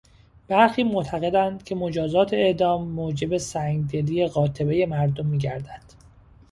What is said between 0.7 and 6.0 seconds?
معتقدند که مجازات اعدام موجب سنگدلی قاطبهی مردم میگردد.